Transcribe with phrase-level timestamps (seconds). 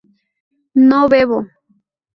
[0.89, 1.37] no bebo